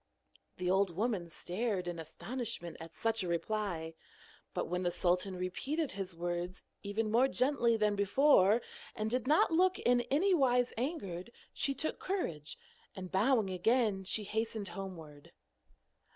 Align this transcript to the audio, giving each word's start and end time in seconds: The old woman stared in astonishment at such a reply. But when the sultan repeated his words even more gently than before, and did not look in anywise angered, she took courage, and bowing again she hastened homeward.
The 0.57 0.67
old 0.67 0.95
woman 0.95 1.29
stared 1.29 1.87
in 1.87 1.99
astonishment 1.99 2.75
at 2.79 2.95
such 2.95 3.21
a 3.21 3.27
reply. 3.27 3.93
But 4.51 4.65
when 4.65 4.81
the 4.81 4.89
sultan 4.89 5.35
repeated 5.35 5.91
his 5.91 6.15
words 6.15 6.63
even 6.81 7.11
more 7.11 7.27
gently 7.27 7.77
than 7.77 7.95
before, 7.95 8.63
and 8.95 9.11
did 9.11 9.27
not 9.27 9.51
look 9.51 9.77
in 9.77 10.01
anywise 10.09 10.73
angered, 10.75 11.31
she 11.53 11.75
took 11.75 11.99
courage, 11.99 12.57
and 12.95 13.11
bowing 13.11 13.51
again 13.51 14.03
she 14.03 14.23
hastened 14.23 14.69
homeward. 14.69 15.33